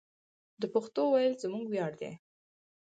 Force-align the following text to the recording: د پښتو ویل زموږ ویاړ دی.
د 0.61 0.63
پښتو 0.73 1.01
ویل 1.11 1.33
زموږ 1.43 1.65
ویاړ 1.69 1.91
دی. 2.01 2.11